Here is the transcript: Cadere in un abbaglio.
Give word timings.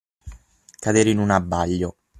Cadere 0.81 1.11
in 1.11 1.19
un 1.19 1.29
abbaglio. 1.29 1.95